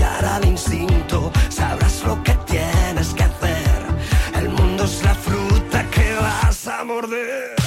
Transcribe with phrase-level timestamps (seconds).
[0.00, 3.84] Escuchar al instinto, sabrás lo que tienes que hacer.
[4.34, 7.59] El mundo es la fruta que vas a morder.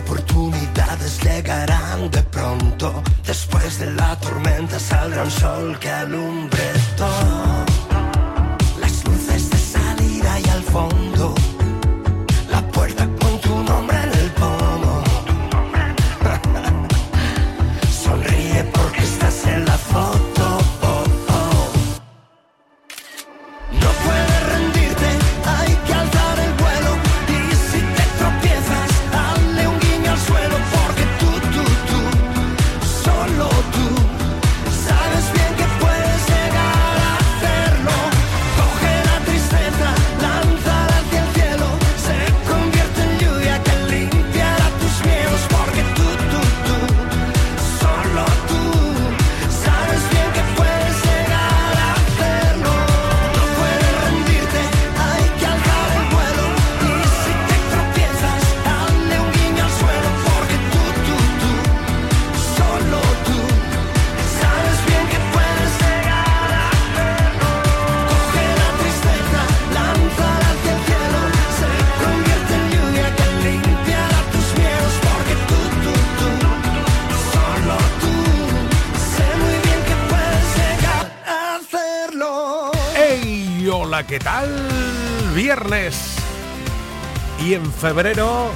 [0.00, 3.02] Oportunidades llegarán de pronto.
[3.26, 7.69] Después de la tormenta saldrá un sol que alumbre todo
[87.80, 88.50] febrero,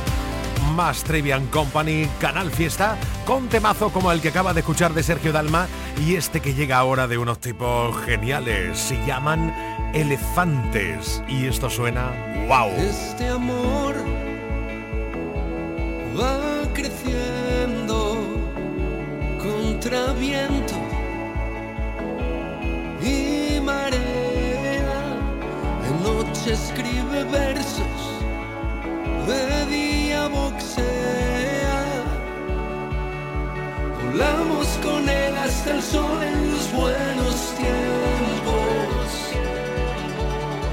[0.74, 5.32] más Trivian Company, Canal Fiesta, con temazo como el que acaba de escuchar de Sergio
[5.32, 5.66] Dalma
[6.06, 8.78] y este que llega ahora de unos tipos geniales.
[8.78, 9.54] Se llaman
[9.94, 11.22] Elefantes.
[11.26, 12.12] Y esto suena
[12.48, 12.68] wow.
[12.76, 13.94] Este amor
[16.20, 16.38] va
[16.74, 18.18] creciendo
[19.38, 20.73] contra viento
[35.84, 39.06] sol en los buenos tiempos.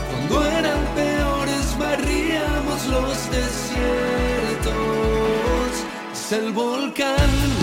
[0.10, 4.72] Cuando eran peores barríamos los desiertos.
[6.14, 7.61] Es el volcán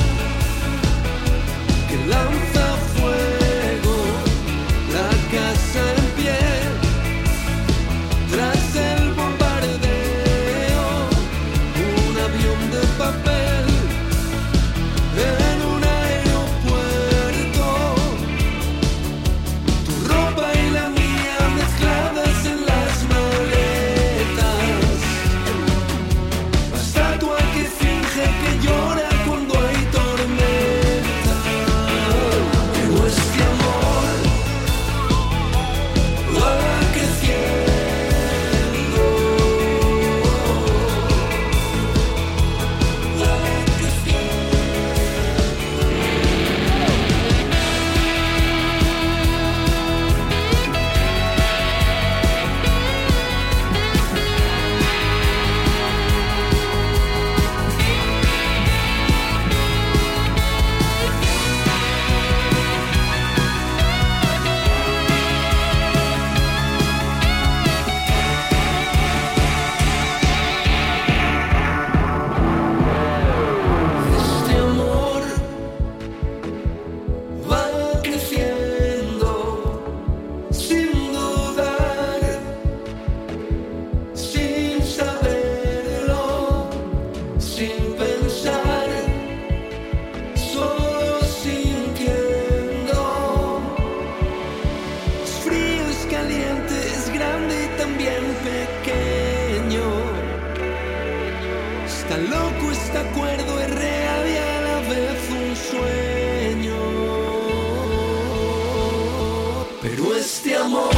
[109.80, 110.97] Pero este amor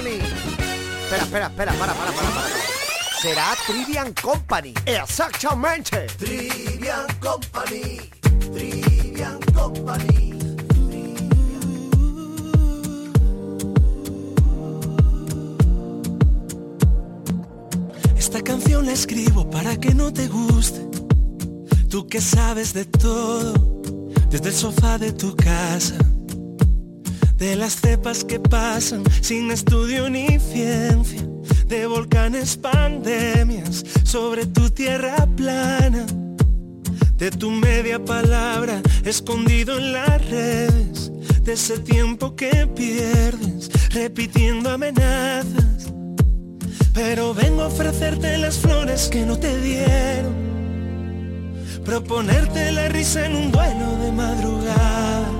[0.00, 0.18] Company.
[1.02, 2.48] Espera, espera, espera, para, para, para, para.
[3.20, 4.72] Será Trivian Company.
[4.86, 6.06] Exactamente.
[6.16, 8.00] Trivian Company,
[8.54, 10.38] Trivian Company.
[18.16, 20.80] Esta canción la escribo para que no te guste.
[21.90, 23.52] Tú que sabes de todo,
[24.30, 25.98] desde el sofá de tu casa,
[27.40, 31.22] de las cepas que pasan sin estudio ni ciencia,
[31.66, 36.04] de volcanes, pandemias, sobre tu tierra plana,
[37.16, 41.10] de tu media palabra escondido en las redes,
[41.42, 45.90] de ese tiempo que pierdes repitiendo amenazas.
[46.92, 50.34] Pero vengo a ofrecerte las flores que no te dieron.
[51.86, 55.39] Proponerte la risa en un vuelo de madrugada.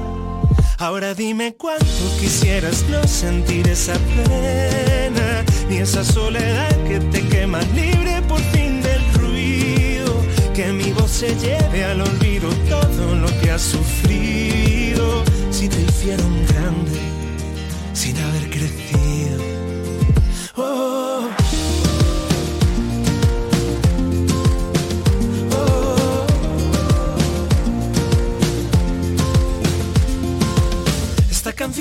[0.81, 1.85] Ahora dime cuánto
[2.19, 9.03] quisieras no sentir esa pena, ni esa soledad que te quema libre por fin del
[9.13, 10.25] ruido.
[10.55, 15.23] Que mi voz se lleve al olvido todo lo que has sufrido.
[15.51, 16.99] Si te hicieron grande
[17.93, 19.45] sin haber crecido.
[20.57, 21.40] Oh.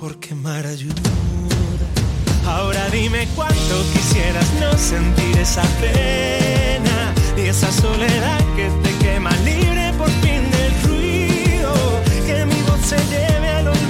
[0.00, 1.10] por quemar ayuda.
[2.46, 9.92] Ahora dime cuánto quisieras no sentir esa pena y esa soledad que te quema libre
[9.98, 11.74] por fin del ruido.
[12.26, 13.89] Que mi voz se lleve al olvido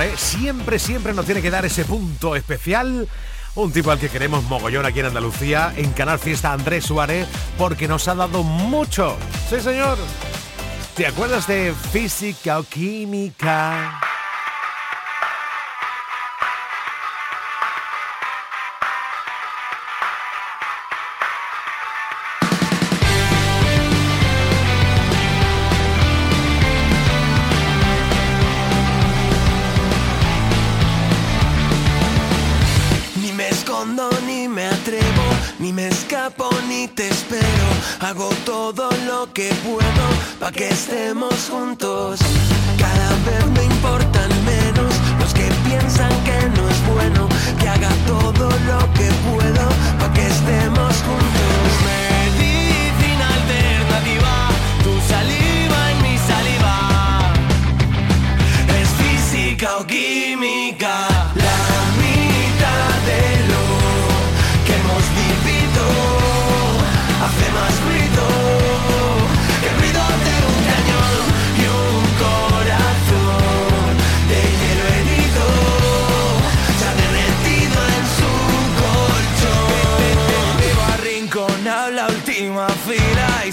[0.00, 3.08] siempre, siempre, siempre nos tiene que dar ese punto especial.
[3.54, 7.26] Un tipo al que queremos mogollón aquí en Andalucía, en Canal Fiesta Andrés Suárez,
[7.58, 9.16] porque nos ha dado mucho.
[9.48, 9.98] Sí, señor.
[10.94, 14.09] ¿Te acuerdas de Física o Química?
[38.00, 40.04] Hago todo lo que puedo
[40.38, 42.20] para que estemos juntos.
[42.78, 47.28] Cada vez me importan menos los que piensan que no es bueno.
[47.58, 49.68] Que haga todo lo que puedo
[49.98, 51.70] para que estemos juntos.
[51.90, 54.34] Medicina alternativa,
[54.84, 57.32] tu saliva en mi saliva.
[58.80, 60.19] Es física o química.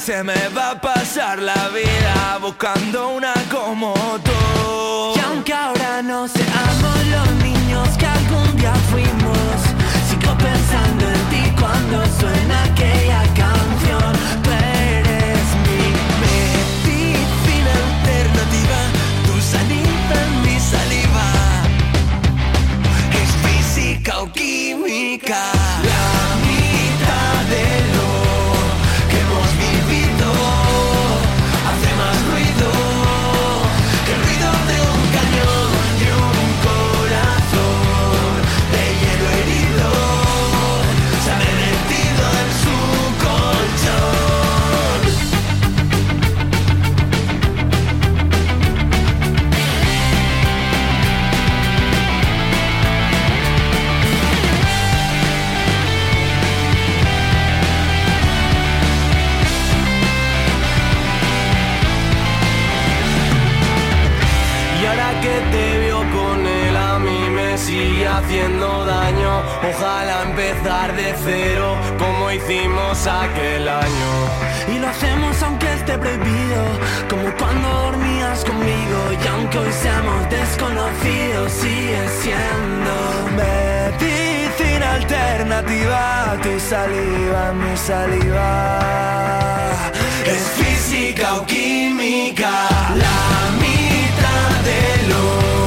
[0.08, 4.32] Se me va a pasar la vida buscando una como tú.
[5.18, 9.58] Y aunque ahora no seamos los niños que algún día fuimos,
[10.08, 14.14] sigo pensando en ti cuando suena aquella canción.
[14.44, 14.50] Tú
[14.86, 15.84] eres mi
[16.24, 18.80] medicina alternativa,
[19.26, 21.28] tu saliva en mi saliva.
[23.22, 25.42] Es física o química.
[69.80, 74.12] Ojalá empezar de cero como hicimos aquel año.
[74.74, 76.66] Y lo hacemos aunque esté prohibido
[77.08, 78.98] Como cuando dormías conmigo.
[79.24, 82.94] Y aunque hoy seamos desconocidos Sigue siendo
[83.38, 86.38] Medicina alternativa.
[86.42, 88.80] Tu saliva, mi saliva.
[90.26, 92.50] Es física o química
[92.96, 95.67] La mitad de lo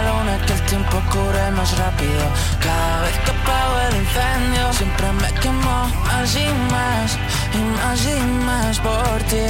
[1.49, 2.23] más rápido.
[2.59, 7.17] Cada vez que apago el incendio, siempre me quemo más y más,
[7.53, 9.47] y más y más por ti,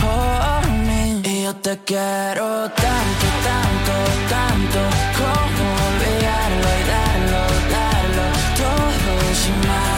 [0.00, 1.20] por mí.
[1.24, 3.94] Y yo te quiero tanto, tanto,
[4.34, 4.80] tanto,
[5.18, 7.42] como olvidarlo y darlo,
[7.76, 8.24] darlo,
[8.56, 9.12] todo
[9.46, 9.97] y más.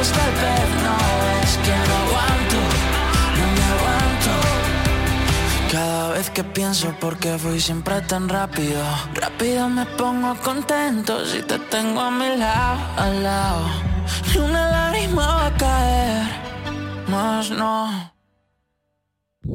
[0.00, 0.96] no
[1.42, 2.60] es que no aguanto,
[3.36, 4.32] no me aguanto.
[5.70, 8.82] Cada vez que pienso por qué fui siempre tan rápido,
[9.14, 13.66] rápido me pongo contento si te tengo a mi lado, al lado.
[14.32, 16.22] Ni una lágrima va a caer,
[17.08, 18.10] más no.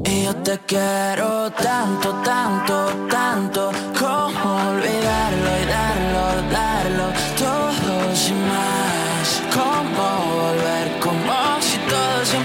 [0.04, 2.74] Y yo te quiero tanto, tanto,
[3.10, 8.85] tanto, como olvidarlo y darlo, darlo, todo sin más.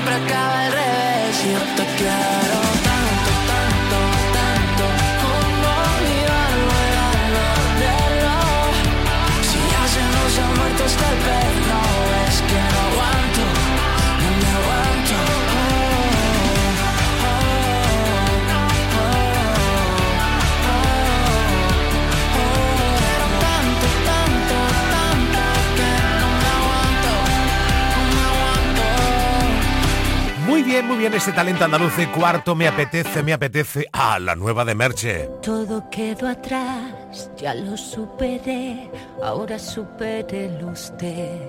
[0.03, 0.70] Todo siempre
[31.01, 32.55] bien, este talento andaluz de cuarto.
[32.55, 33.87] Me apetece, me apetece.
[33.91, 35.29] Ah, la nueva de Merche.
[35.41, 38.87] Todo quedó atrás, ya lo superé,
[39.23, 41.39] ahora supérelo usted.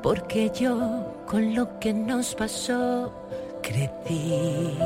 [0.00, 3.12] Porque yo con lo que nos pasó
[3.62, 4.78] crecí.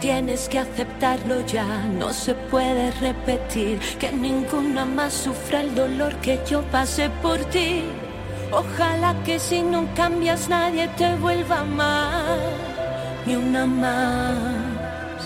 [0.00, 6.38] Tienes que aceptarlo ya, no se puede repetir que ninguna más sufra el dolor que
[6.46, 7.84] yo pasé por ti.
[8.52, 12.38] Ojalá que si no cambias nadie te vuelva a amar,
[13.26, 15.20] ni una más.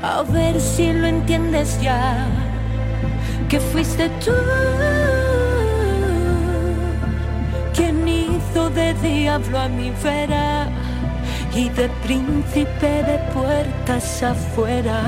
[0.00, 2.24] A ver si lo entiendes ya,
[3.48, 4.32] que fuiste tú
[7.74, 10.68] quien hizo de diablo a mi vera
[11.54, 15.00] y de príncipe de puertas afuera.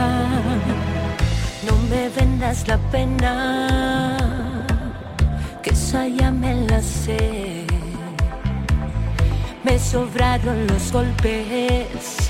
[1.66, 4.19] No me vendas la pena,
[5.62, 7.66] que esa ya me la sé.
[9.64, 12.29] Me sobraron los golpes,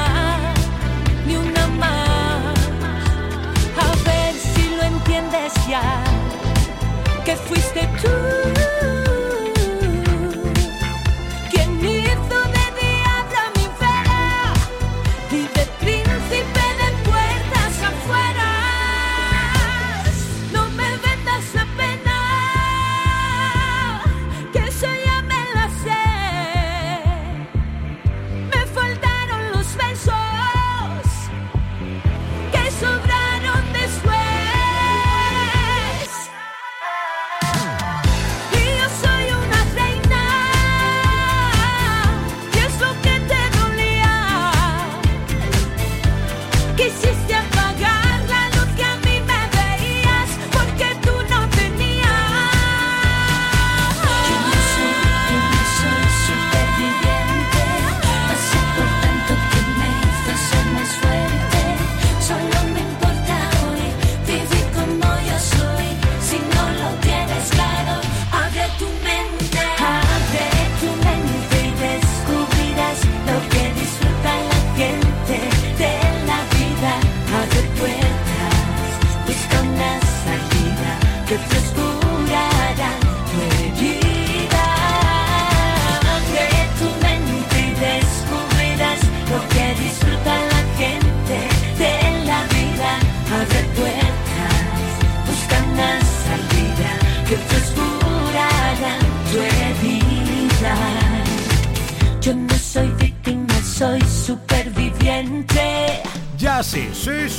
[7.23, 8.80] que fuiste tú.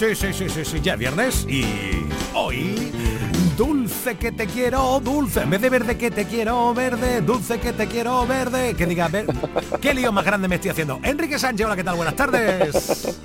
[0.02, 1.64] Sí, sí, sí, sí, sí, ya es viernes y
[2.34, 2.90] hoy
[3.56, 7.72] dulce que te quiero, dulce, en vez de verde que te quiero, verde, dulce que
[7.72, 9.26] te quiero, verde, que diga, ver,
[9.80, 10.98] qué lío más grande me estoy haciendo.
[11.04, 11.94] Enrique Sánchez, hola, ¿qué tal?
[11.94, 13.16] Buenas tardes.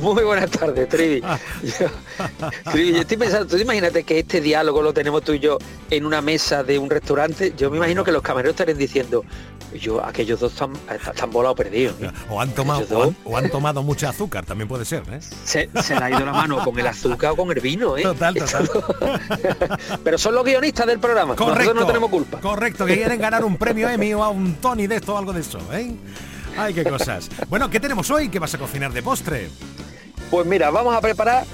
[0.00, 1.20] Muy buenas tardes, Trivi.
[2.70, 5.58] Trivi, yo estoy pensando, tú imagínate que este diálogo lo tenemos tú y yo
[5.90, 7.54] en una mesa de un restaurante.
[7.56, 9.24] Yo me imagino que los camareros estarían diciendo,
[9.78, 11.94] yo, aquellos dos están, están volados perdidos.
[12.00, 12.10] ¿eh?
[12.28, 15.20] O han tomado, o han, o han tomado mucha azúcar, también puede ser, ¿eh?
[15.44, 18.02] se, se le ha ido la mano con el azúcar o con el vino, ¿eh?
[18.02, 18.70] Total, total.
[20.04, 21.34] Pero son los guionistas del programa.
[21.34, 22.40] Nosotros no tenemos culpa.
[22.40, 25.32] Correcto, que quieren ganar un premio Emmy o a un Tony de esto o algo
[25.32, 25.94] de eso, ¿eh?
[26.56, 27.30] Ay, qué cosas.
[27.48, 28.28] Bueno, ¿qué tenemos hoy?
[28.28, 29.48] ¿Qué vas a cocinar de postre?
[30.30, 31.44] Pues mira, vamos a preparar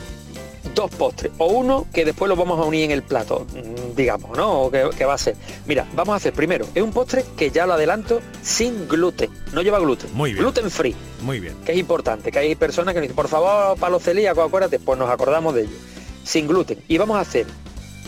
[0.74, 4.36] dos postres, o uno que después lo vamos a unir en el plato, mm, digamos,
[4.36, 4.62] ¿no?
[4.62, 5.36] O que, que va a ser.
[5.66, 9.62] Mira, vamos a hacer primero, es un postre que ya lo adelanto, sin gluten, no
[9.62, 10.12] lleva gluten.
[10.14, 10.42] Muy bien.
[10.42, 11.54] Gluten free, Muy bien.
[11.64, 14.78] que es importante, que hay personas que nos dicen, por favor, para los celíacos, acuérdate,
[14.78, 15.76] pues nos acordamos de ello.
[16.24, 16.78] Sin gluten.
[16.88, 17.46] Y vamos a hacer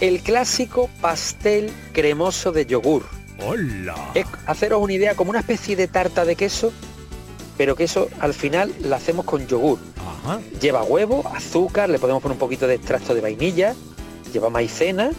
[0.01, 3.05] el clásico pastel cremoso de yogur.
[3.47, 3.95] ¡Hola!
[4.15, 6.73] Es haceros una idea como una especie de tarta de queso,
[7.57, 9.79] pero que eso al final la hacemos con yogur.
[10.61, 13.75] Lleva huevo, azúcar, le podemos poner un poquito de extracto de vainilla,
[14.33, 15.11] lleva maicena,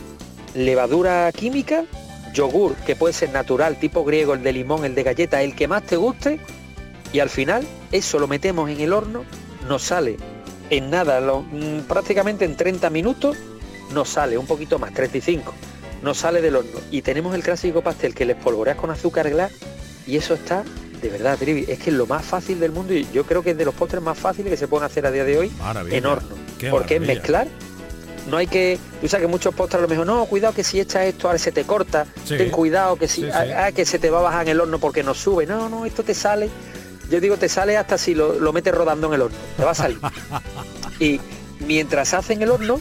[0.54, 1.86] levadura química,
[2.34, 5.68] yogur, que puede ser natural, tipo griego, el de limón, el de galleta, el que
[5.68, 6.40] más te guste,
[7.12, 9.24] y al final eso lo metemos en el horno,
[9.68, 10.18] nos sale
[10.70, 13.36] en nada, lo- mm, prácticamente en 30 minutos,
[13.94, 15.54] nos sale un poquito más, 35,
[16.04, 16.80] nos sale del horno.
[16.92, 19.52] Y tenemos el clásico pastel que le espolvoreas con azúcar glass
[20.06, 20.64] y eso está,
[21.02, 23.52] de verdad, Trivi, es que es lo más fácil del mundo y yo creo que
[23.52, 25.98] es de los postres más fáciles que se pueden hacer a día de hoy Maravilla.
[25.98, 26.30] en horno.
[26.72, 27.48] Porque es mezclar.
[28.30, 30.80] No hay que, tú sabes que muchos postres a lo mejor, no, cuidado que si
[30.80, 32.38] echas esto ahora se te corta, Sí.
[32.38, 33.32] ten cuidado que si, Sí, sí.
[33.34, 35.68] ah, ah, que se te va a bajar en el horno porque no sube, no,
[35.70, 36.50] no, esto te sale,
[37.10, 39.72] yo digo te sale hasta si lo, lo metes rodando en el horno, te va
[39.72, 39.98] a salir.
[41.00, 41.20] y
[41.70, 42.80] mientras se hace en el horno,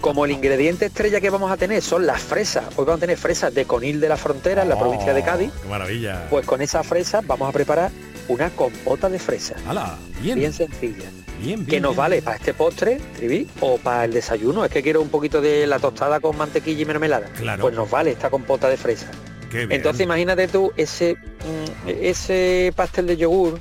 [0.00, 3.18] como el ingrediente estrella que vamos a tener son las fresas, hoy vamos a tener
[3.18, 6.26] fresas de Conil de la Frontera, en la provincia de Oh, Cádiz, ¡Qué maravilla!
[6.30, 7.90] pues con esas fresas vamos a preparar
[8.28, 9.98] una compota de fresas, ¡Hala!
[10.22, 11.04] Bien, bien sencilla
[11.38, 11.66] bien, bien.
[11.66, 11.98] que nos bien.
[11.98, 14.64] vale para este postre, Trivi, o para el desayuno.
[14.64, 17.26] Es que quiero un poquito de la tostada con mantequilla y mermelada.
[17.38, 17.60] Claro.
[17.60, 19.08] Pues nos vale esta compota de fresa.
[19.50, 19.72] Qué bien.
[19.72, 23.60] Entonces imagínate tú ese, mm, ese pastel de yogur,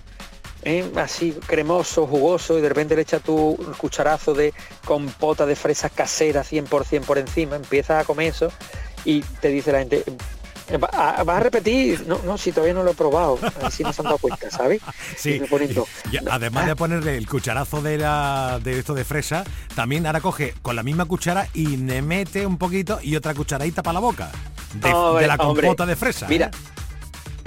[0.66, 0.90] ¿eh?
[0.98, 4.54] así cremoso, jugoso, y de repente le echas tu cucharazo de
[4.86, 8.52] compota de fresas casera 100% por encima, empiezas a comer eso
[9.06, 10.04] y te dice la gente...
[10.82, 12.08] "Va- a- ¿Vas a repetir?
[12.08, 13.38] No, no, si todavía no lo he probado.
[13.70, 14.82] Si no se han dado cuenta, ¿sabes?
[15.18, 15.86] Sí, Y me ponen todo.
[16.10, 19.44] y además de ponerle el cucharazo de la de esto de fresa,
[19.76, 23.84] también ahora coge con la misma cuchara y le mete un poquito y otra cucharadita
[23.84, 24.32] para la boca
[24.76, 26.28] de, la hombre, compota de fresa.
[26.30, 26.50] Mira,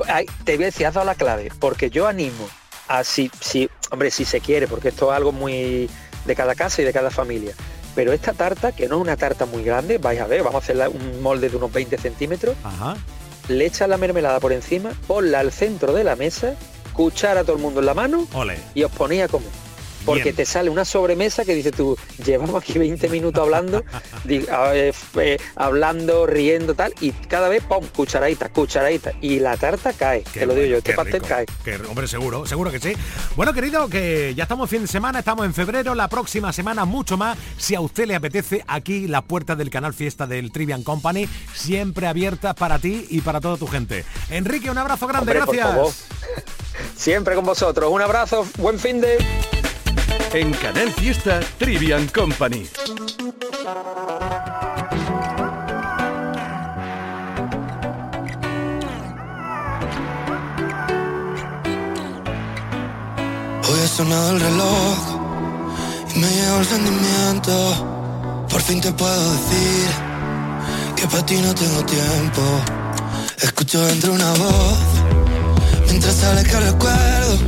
[0.09, 0.27] ¿eh?
[0.45, 2.47] te voy a decir, has dado la clave, porque yo animo
[2.89, 5.89] a si, si, hombre, si se quiere, porque esto es algo muy
[6.25, 7.55] de cada casa y de cada familia.
[7.95, 10.65] Pero esta tarta, que no es una tarta muy grande, vais a ver, vamos a
[10.65, 12.97] hacerla un molde de unos 20 centímetros, Ajá.
[13.49, 16.55] le echas la mermelada por encima, ponla al centro de la mesa,
[16.93, 18.59] cuchara a todo el mundo en la mano Ole.
[18.75, 19.49] y os ponéis a comer.
[20.07, 20.37] Porque Bien.
[20.37, 23.85] te sale una sobremesa que dices tú, llevamos aquí 20 minutos hablando,
[24.25, 29.93] di- eh, eh, hablando, riendo, tal, y cada vez, pum, cucharadita, cucharadita, y la tarta
[29.93, 31.27] cae, Qué te lo digo bueno, yo, este pastel rico.
[31.29, 31.47] cae.
[31.65, 32.93] Qué- hombre, seguro, seguro que sí.
[33.35, 37.17] Bueno, querido, que ya estamos fin de semana, estamos en febrero, la próxima semana mucho
[37.17, 37.37] más.
[37.59, 42.07] Si a usted le apetece, aquí la puerta del canal Fiesta del Trivian Company, siempre
[42.07, 44.05] abierta para ti y para toda tu gente.
[44.31, 46.07] Enrique, un abrazo grande, Hombre, gracias.
[46.97, 49.17] Siempre con vosotros, un abrazo, buen fin de...
[50.33, 52.67] En Canal Fiesta Trivian Company.
[63.69, 64.99] Hoy ha sonado el reloj
[66.15, 68.47] y me llegó el sentimiento.
[68.51, 69.89] Por fin te puedo decir
[70.97, 72.43] que para ti no tengo tiempo.
[73.43, 74.79] Escucho dentro una voz
[75.89, 77.39] mientras sale que recuerdo.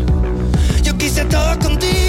[0.83, 2.08] Yo quise todo contigo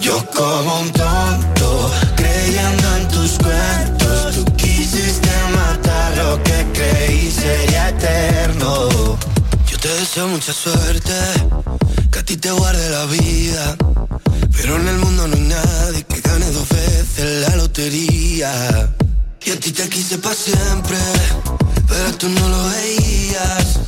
[0.00, 4.34] Yo como un tonto creyendo en tus cuentos.
[4.34, 8.88] Tú quisiste matar lo que creí sería eterno.
[9.70, 11.12] Yo te deseo mucha suerte,
[12.10, 13.76] que a ti te guarde la vida.
[14.56, 18.90] Pero en el mundo no hay nadie que gane dos veces la lotería.
[19.44, 20.98] Y a ti te quise para siempre,
[21.88, 23.78] pero tú no lo veías.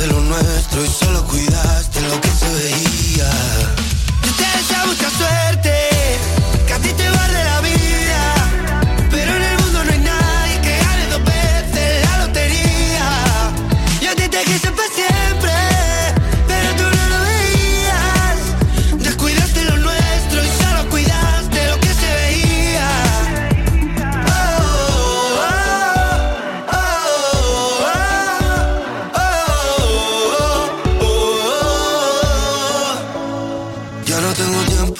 [0.00, 3.30] Descuidaste lo nuestro y solo cuidaste lo que se veía.
[4.24, 5.69] Yo te deseo mucha suerte,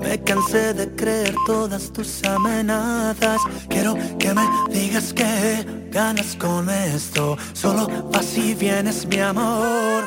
[0.00, 3.40] Me cansé de creer todas tus amenazas.
[3.68, 7.36] Quiero que me digas que ganas con esto.
[7.52, 10.04] Solo así vienes, mi amor.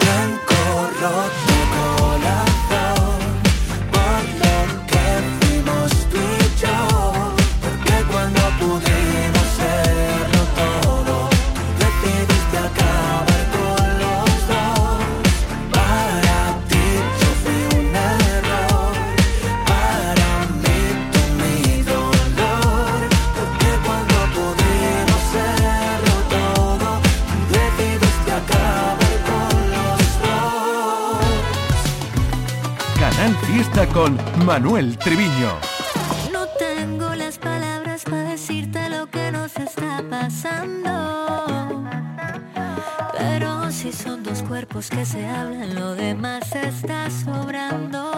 [0.00, 0.54] Blanco
[1.00, 2.45] roto el
[34.44, 35.58] Manuel Triviño.
[36.30, 41.82] No tengo las palabras para decirte lo que nos está pasando.
[43.16, 48.12] Pero si son dos cuerpos que se hablan, lo demás está sobrando.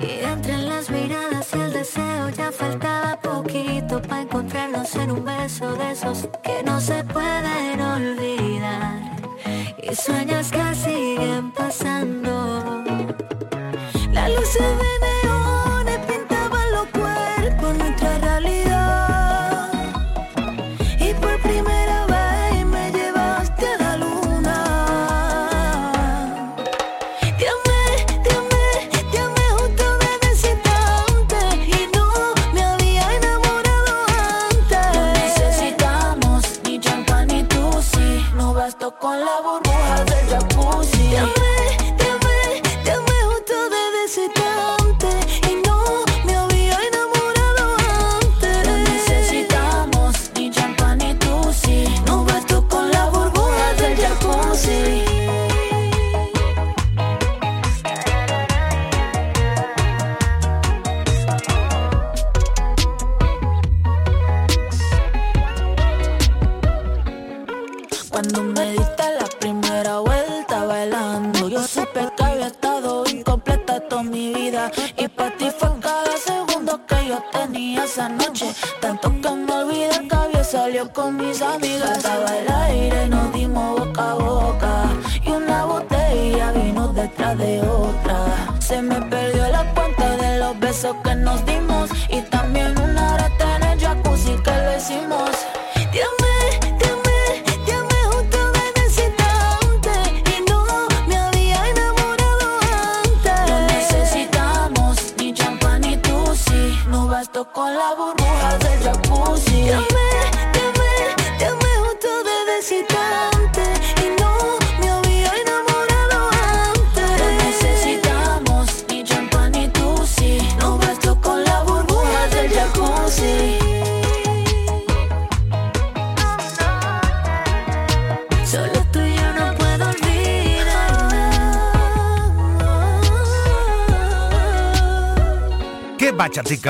[0.00, 5.74] Y entre las miradas y el deseo ya faltaba poquito para encontrarnos en un beso
[5.76, 9.16] de esos que no se pueden olvidar.
[9.82, 12.21] Y sueños que siguen pasando.
[14.54, 15.21] Las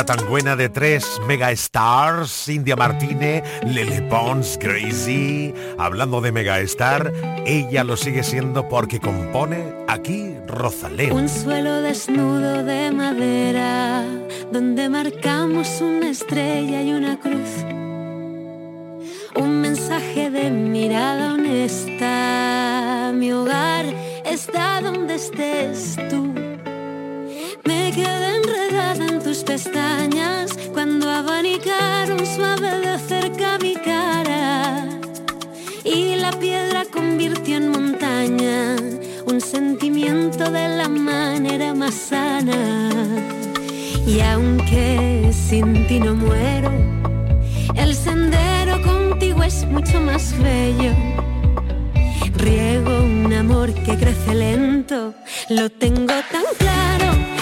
[0.06, 5.54] Tan buena de tres megastars, India Martínez, Lele Pons, Crazy.
[5.78, 7.12] Hablando de mega megastar,
[7.46, 11.12] ella lo sigue siendo porque compone aquí Rosalén.
[11.12, 14.04] Un suelo desnudo de madera,
[14.50, 17.20] donde marcamos una estrella y una
[39.90, 42.88] de la manera más sana.
[44.06, 46.70] Y aunque sin ti no muero,
[47.74, 50.92] el sendero contigo es mucho más bello.
[52.36, 55.14] Riego un amor que crece lento,
[55.48, 57.41] lo tengo tan claro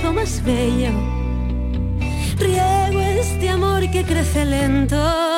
[0.00, 0.92] mucho más bello.
[2.38, 5.29] Riego este amor que crece lento.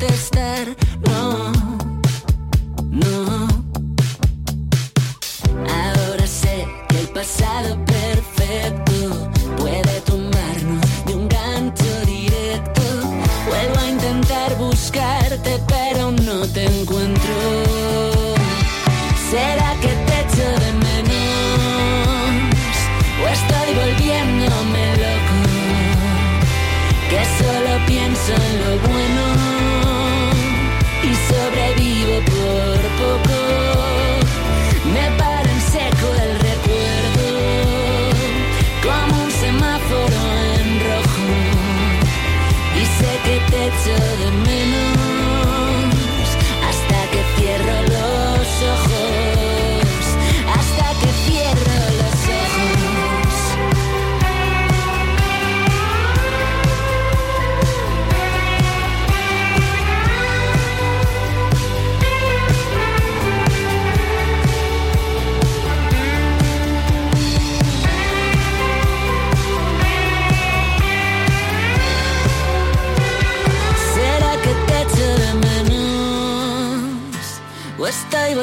[0.00, 0.79] contestar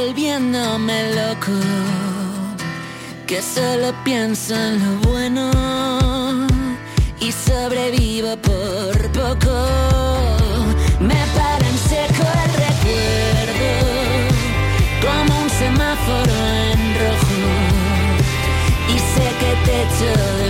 [0.07, 1.51] volviéndome loco,
[3.25, 5.51] que solo pienso en lo bueno
[7.19, 9.55] y sobrevivo por poco.
[11.01, 13.71] Me para en seco el recuerdo,
[15.03, 16.37] como un semáforo
[16.71, 17.41] en rojo,
[18.87, 20.46] y sé que te echo de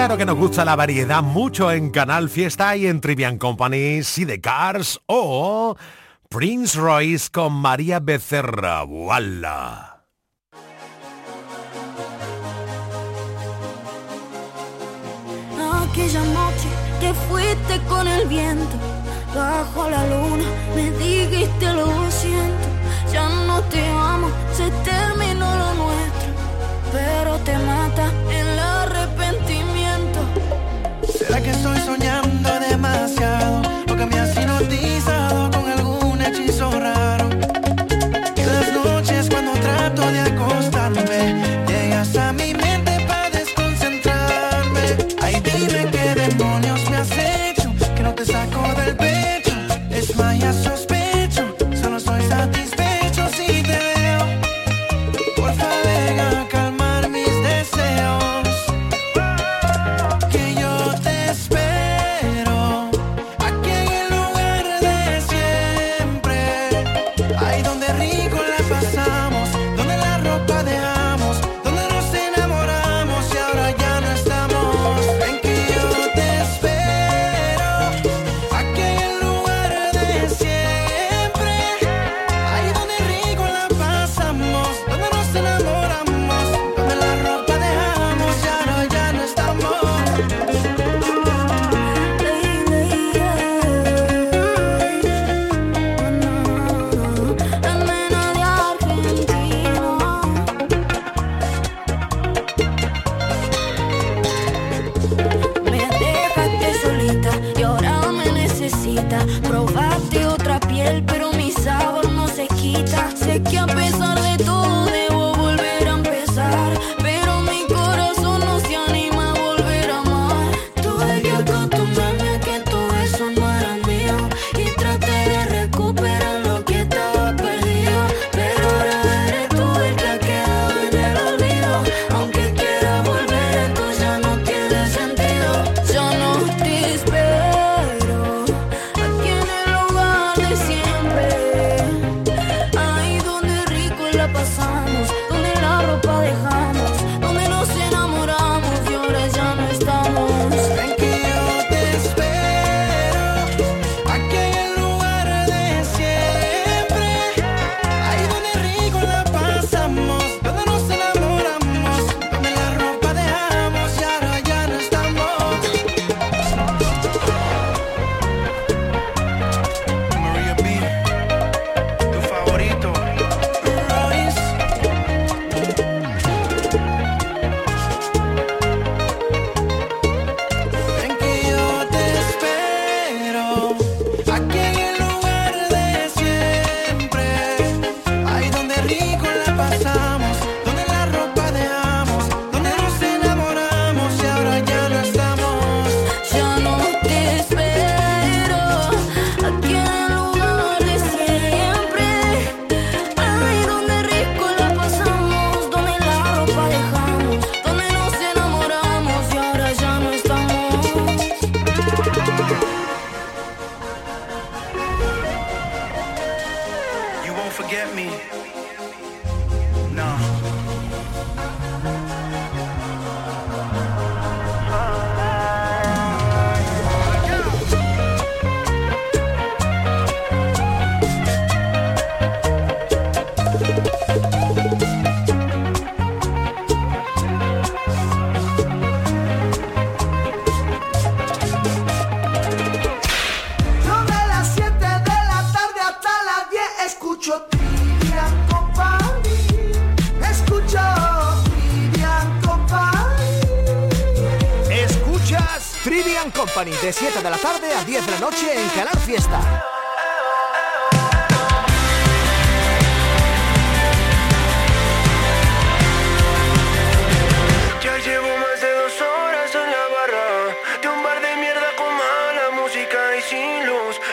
[0.00, 4.98] Claro que nos gusta la variedad mucho en Canal Fiesta y en Trivian Company, Sidecars
[5.04, 5.76] o
[6.26, 8.82] Prince Royce con María Becerra.
[8.84, 10.06] ¡Wala!
[15.82, 18.76] Aquella noche que fuiste con el viento
[19.34, 20.44] bajo la luna,
[20.74, 22.68] me dijiste lo siento,
[23.12, 26.32] ya no te amo, se terminó lo nuestro,
[26.90, 28.10] pero te mata
[31.98, 37.28] demasiado, lo que me has hipnotizado con algún hechizo raro.
[38.36, 44.96] Y las noches cuando trato de acostarme, llegas a mi mente para desconcentrarme.
[45.20, 49.52] Ay, dime qué demonios me has hecho, que no te saco del pecho,
[49.90, 50.89] es magia sospechosa.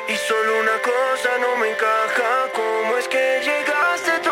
[0.10, 4.32] y solo una cosa no me encaja, ¿cómo es que llegaste tú?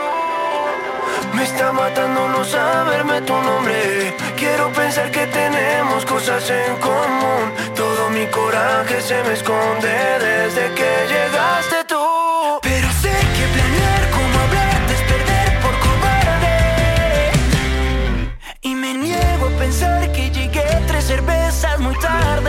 [1.35, 8.09] Me está matando no saberme tu nombre, quiero pensar que tenemos cosas en común, todo
[8.09, 12.05] mi coraje se me esconde desde que llegaste tú,
[12.61, 15.01] pero sé que planear cómo hablarte es
[15.63, 16.55] por cobarde.
[18.61, 22.44] Y me niego a pensar que llegué tres cervezas muy tarde.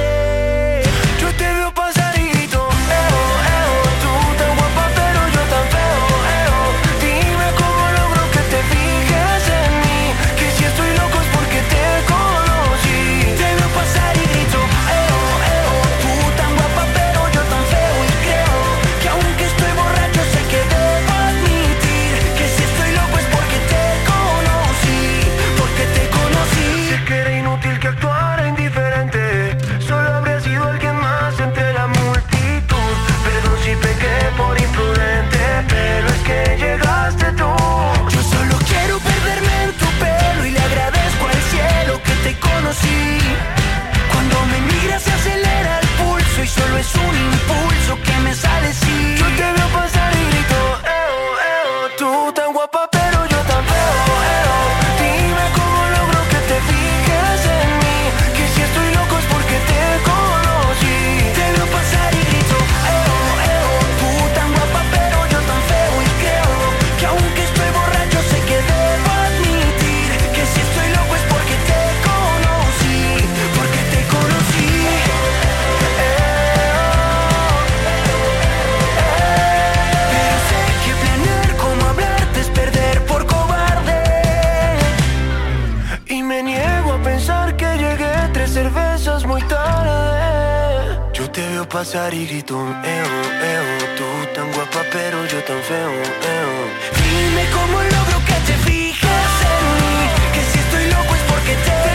[91.76, 93.10] pasar y grito, eo,
[93.52, 93.66] eo.
[93.98, 95.92] Tú tan guapa, pero yo tan feo,
[96.34, 96.52] eo.
[96.96, 99.98] Dime cómo logro que te fijas en mí.
[100.32, 101.85] Que si estoy loco es porque te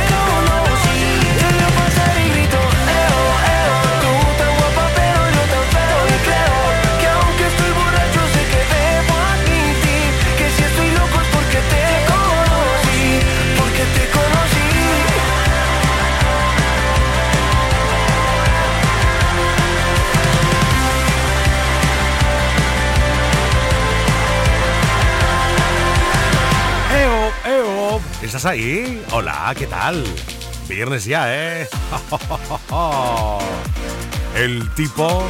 [28.32, 29.03] ¿Estás ahí?
[29.11, 30.05] Hola, ¿qué tal?
[30.69, 31.67] Viernes ya, ¿eh?
[34.38, 35.23] El tipo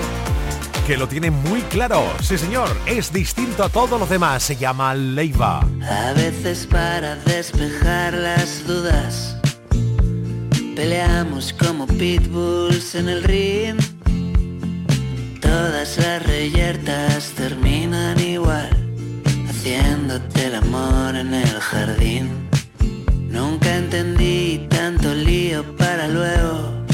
[0.86, 2.14] que lo tiene muy claro.
[2.22, 4.44] Sí, señor, es distinto a todos los demás.
[4.44, 5.68] Se llama Leiva.
[5.82, 9.36] A veces para despejar las dudas,
[10.76, 13.80] peleamos como pitbulls en el ring.
[15.42, 18.70] Todas las reyertas terminan igual,
[19.50, 22.51] haciéndote el amor en el jardín.
[23.32, 26.86] Nunca entendí tanto lío para luego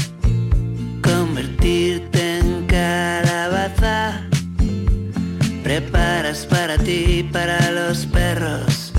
[1.02, 4.22] convertirte en calabaza.
[5.64, 8.92] Preparas para ti y para los perros.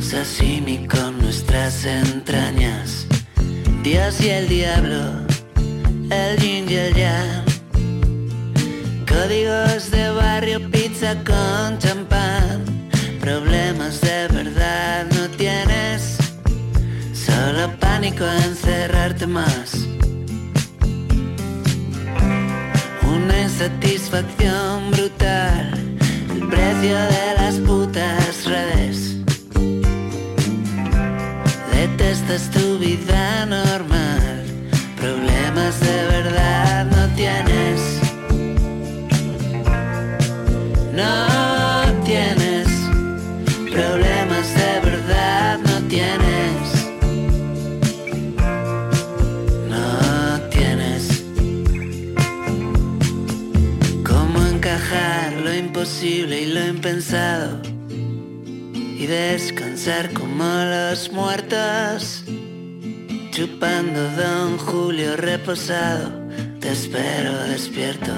[0.00, 3.06] Sashimi con nuestras entrañas.
[3.82, 5.26] Dios y el diablo,
[6.10, 7.44] el yin y el yang.
[9.06, 12.64] Códigos de barrio, pizza con champán.
[13.20, 14.28] Problemas de
[17.56, 19.88] Solo pánico encerrarte más.
[23.02, 25.72] Una insatisfacción brutal.
[26.34, 29.16] El precio de las putas redes.
[31.72, 34.44] Detestas tu vida normal.
[35.00, 37.80] Problemas de verdad no tienes.
[40.92, 41.35] No
[58.96, 62.22] Y descansar como los muertos.
[63.32, 66.12] Chupando Don Julio reposado.
[66.60, 68.12] Te espero despierto.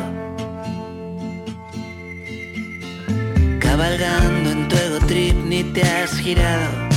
[3.58, 6.88] Cabalgando en tu ego trip ni te has girado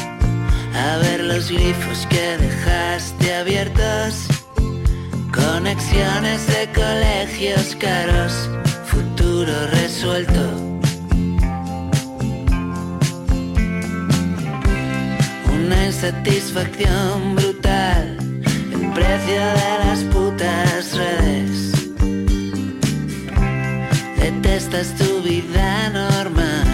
[0.76, 4.28] a ver los glifos que dejaste abiertos.
[5.34, 8.50] Conexiones de colegios caros,
[8.88, 10.71] futuro resuelto.
[15.72, 18.18] Una insatisfacción brutal,
[18.74, 21.72] el precio de las putas redes.
[24.18, 26.68] Detestas tu vida normal,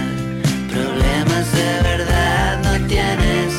[0.72, 3.54] problemas de verdad no tienes.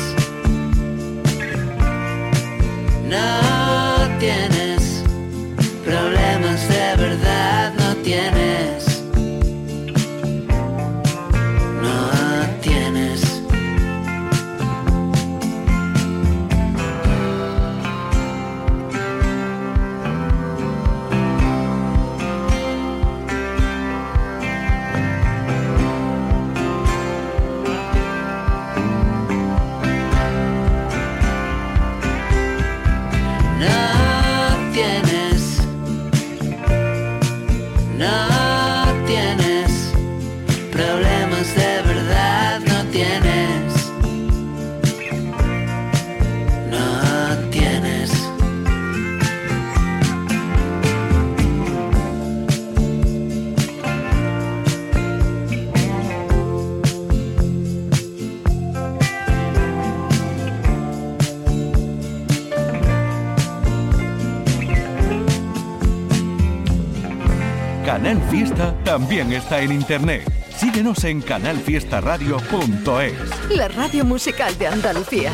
[68.99, 70.29] También está en internet.
[70.57, 73.13] Síguenos en canalfiestaradio.es.
[73.49, 75.31] La radio musical de Andalucía.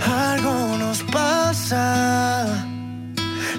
[0.00, 2.66] Algo nos pasa.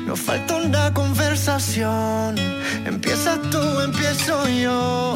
[0.07, 2.35] Nos falta una conversación.
[2.83, 5.13] Empieza tú, empiezo yo.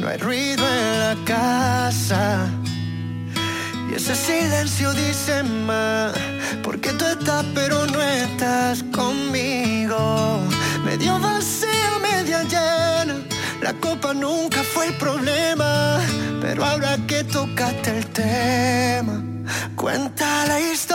[0.00, 2.48] No hay ruido en la casa.
[3.90, 6.14] Y ese silencio dice más.
[6.62, 10.40] Porque tú estás, pero no estás conmigo.
[10.92, 13.16] Medio vacía, media llena.
[13.62, 15.98] La copa nunca fue el problema.
[16.42, 19.22] Pero ahora que tocaste el tema,
[19.74, 20.91] cuenta la historia.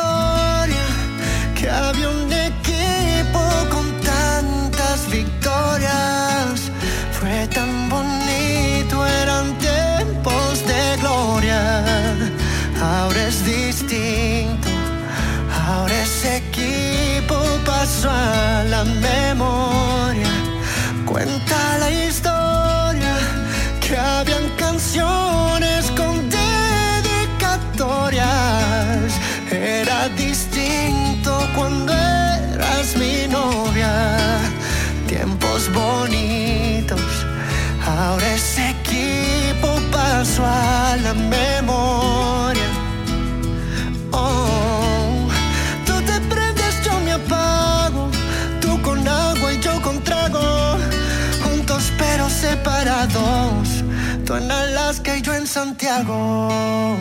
[55.67, 56.95] Santiago.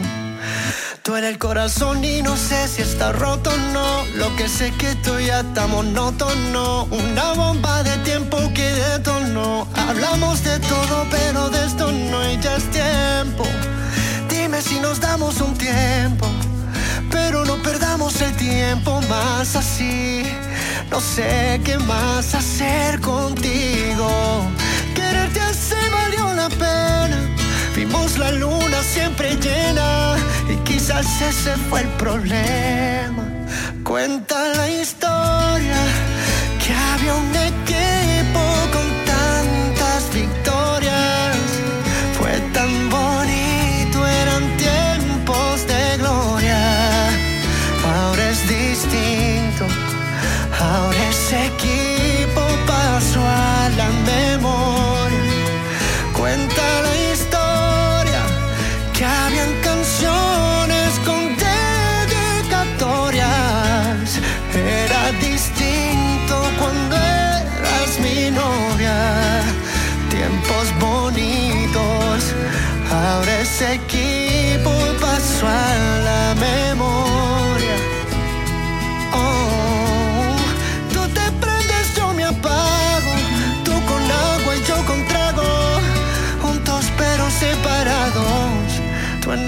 [1.04, 4.04] Tú eres el corazón y no sé si está roto o no.
[4.16, 6.88] Lo que sé que tú ya está monótono.
[6.90, 9.68] Una bomba de tiempo que detonó.
[9.72, 13.44] Hablamos de todo, pero de esto no y ya es tiempo.
[14.28, 16.26] Dime si nos damos un tiempo.
[17.08, 20.24] Pero no perdamos el tiempo más así.
[20.90, 24.10] No sé qué más hacer contigo.
[24.96, 27.45] Quererte así valió la pena.
[27.76, 30.16] Vimos la luna siempre llena
[30.48, 33.22] y quizás ese fue el problema.
[33.84, 35.76] Cuenta la historia
[36.58, 37.36] que había un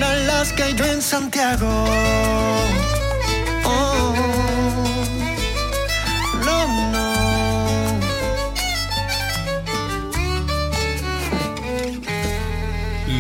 [0.09, 1.84] Alaska y yo en Santiago.
[3.64, 4.14] Oh.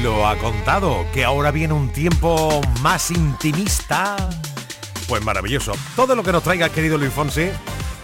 [0.02, 4.16] Lo ha contado, que ahora viene un tiempo más intimista.
[5.08, 5.72] Pues maravilloso.
[5.96, 7.48] Todo lo que nos traiga, querido Luis Fonsi,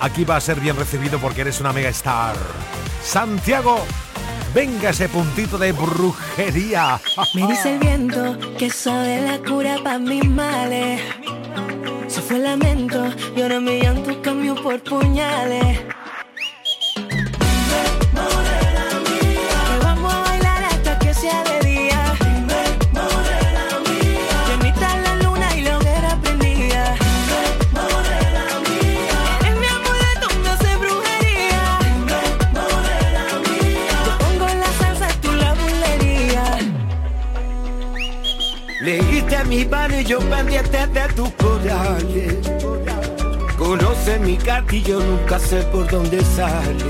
[0.01, 2.35] aquí va a ser bien recibido porque eres una mega star.
[3.03, 3.85] Santiago,
[4.55, 7.01] venga ese puntito de brujería.
[7.35, 11.01] Me dice el viento que sabe la cura para mis males.
[12.07, 15.81] Se fue el lamento y ahora mi llanto cambió por puñales.
[39.71, 42.37] Y yo pendiente de tus corales.
[43.57, 46.85] Conoce mi cartillo, nunca sé por dónde sale.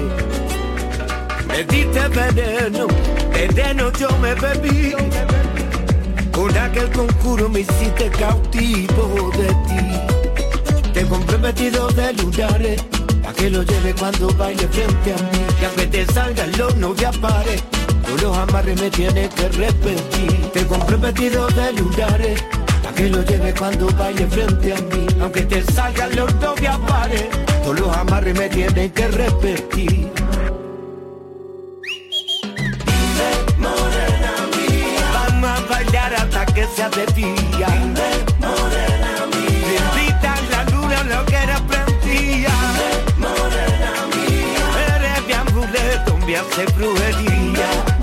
[1.47, 2.87] Me diste veneno,
[3.33, 4.93] veneno yo me bebí.
[6.33, 10.91] Con aquel conjuro me hiciste cautivo de ti.
[10.93, 12.83] Te compré vestido de lunares,
[13.23, 15.45] pa' que lo lleve cuando baile frente a mí.
[15.61, 17.63] Y aunque te salgan los no te pares,
[18.07, 20.51] tú los amarres me tienes que repetir.
[20.53, 22.43] Te compré vestido de lunares,
[22.95, 25.07] que lo lleve cuando baile frente a mí.
[25.21, 27.25] Aunque te salgan los no te pares,
[27.65, 30.13] tú los amarres me tienes que repetir.
[35.13, 37.69] Vamos a bailar hasta que sea de día.
[39.67, 42.55] Bendita la luna, lo que era prendía.
[44.97, 47.94] Eres mi amuleto, me hace brujería.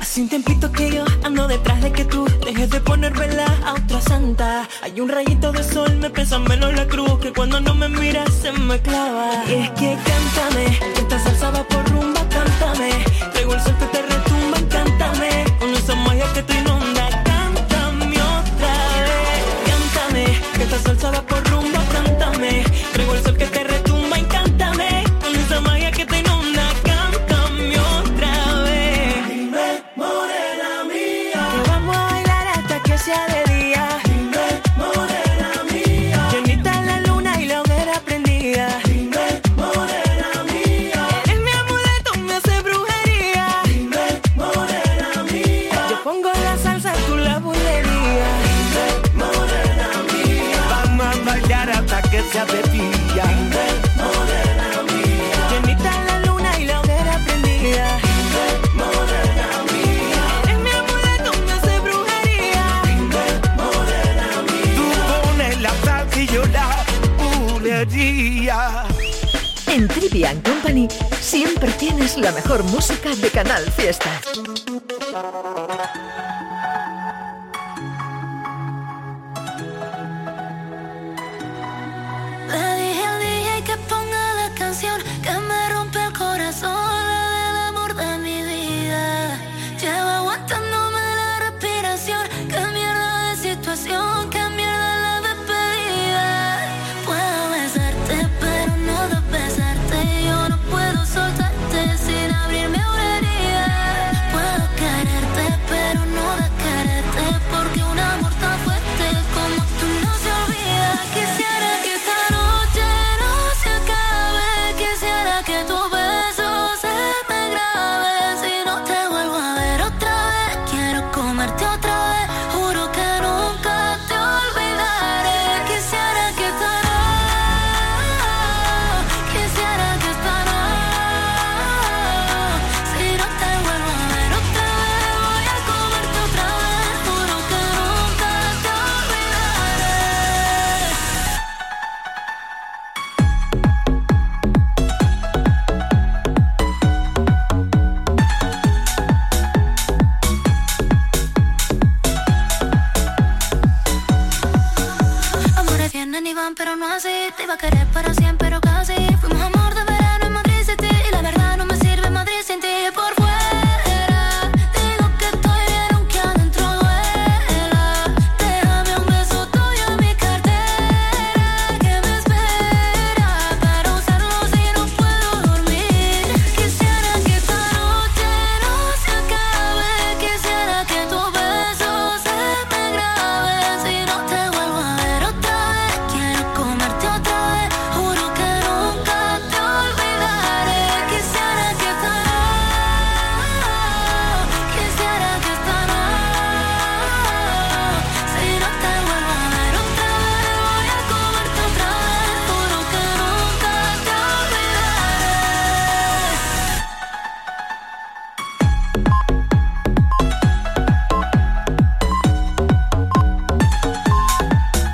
[0.00, 3.74] Hace un tiempito que yo ando detrás de que tú dejes de poner vela a
[3.74, 4.66] otra santa.
[4.82, 8.32] Hay un rayito de sol, me pesa menos la cruz que cuando no me miras
[8.32, 9.44] se me clava.
[9.46, 13.04] Y es que cántame, esta salsa va por rumba, cántame.
[13.34, 14.03] Traigo el sol que te
[72.16, 74.20] la mejor música de Canal Fiesta.